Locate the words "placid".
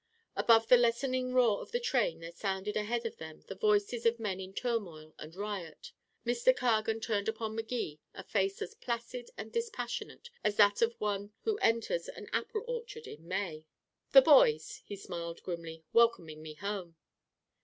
8.73-9.29